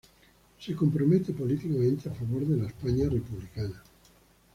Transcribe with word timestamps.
Se 0.59 0.75
compromete 0.75 1.31
políticamente 1.31 2.09
a 2.09 2.13
favor 2.15 2.43
de 2.47 2.57
la 2.57 2.65
España 2.69 3.03
republicana. 3.07 3.83